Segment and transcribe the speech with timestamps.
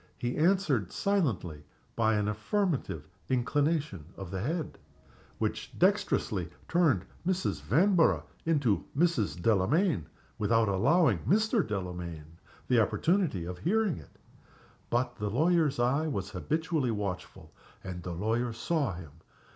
[0.17, 1.63] He answered silently
[1.95, 4.79] by an affirmative inclination of the head,
[5.37, 7.61] which dextrously turned Mrs.
[7.61, 9.39] Vanborough into to Mrs.
[9.39, 10.07] Delamayn
[10.39, 11.61] without allowing Mr.
[11.63, 14.15] Delamayn the opportunity of hearing it.
[14.89, 19.11] But the lawyer's eye was habitually watchful, and the lawyer saw him.